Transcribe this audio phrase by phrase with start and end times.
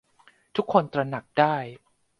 [0.55, 1.55] ทุกคนตระหนักได้